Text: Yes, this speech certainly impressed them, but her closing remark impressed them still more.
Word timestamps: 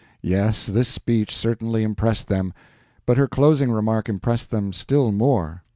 Yes, 0.23 0.65
this 0.65 0.87
speech 0.87 1.31
certainly 1.35 1.83
impressed 1.83 2.27
them, 2.27 2.53
but 3.05 3.17
her 3.17 3.27
closing 3.27 3.71
remark 3.71 4.09
impressed 4.09 4.49
them 4.49 4.73
still 4.73 5.11
more. 5.11 5.61